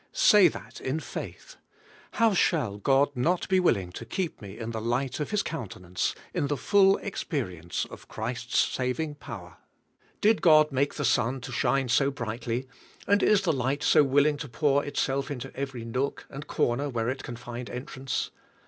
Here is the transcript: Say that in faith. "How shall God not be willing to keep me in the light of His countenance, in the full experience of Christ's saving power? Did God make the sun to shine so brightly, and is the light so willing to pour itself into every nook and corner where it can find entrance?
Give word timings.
Say 0.13 0.47
that 0.47 0.81
in 0.81 0.99
faith. 0.99 1.57
"How 2.13 2.33
shall 2.33 2.79
God 2.79 3.15
not 3.15 3.47
be 3.47 3.59
willing 3.59 3.91
to 3.91 4.03
keep 4.03 4.41
me 4.41 4.57
in 4.57 4.71
the 4.71 4.81
light 4.81 5.19
of 5.19 5.29
His 5.29 5.43
countenance, 5.43 6.15
in 6.33 6.47
the 6.47 6.57
full 6.57 6.97
experience 6.97 7.85
of 7.85 8.07
Christ's 8.07 8.57
saving 8.57 9.13
power? 9.13 9.57
Did 10.19 10.41
God 10.41 10.71
make 10.71 10.95
the 10.95 11.05
sun 11.05 11.39
to 11.41 11.51
shine 11.51 11.87
so 11.87 12.09
brightly, 12.09 12.67
and 13.05 13.21
is 13.21 13.43
the 13.43 13.53
light 13.53 13.83
so 13.83 14.01
willing 14.03 14.37
to 14.37 14.49
pour 14.49 14.83
itself 14.83 15.29
into 15.29 15.55
every 15.55 15.85
nook 15.85 16.25
and 16.31 16.47
corner 16.47 16.89
where 16.89 17.07
it 17.09 17.21
can 17.21 17.35
find 17.35 17.69
entrance? 17.69 18.31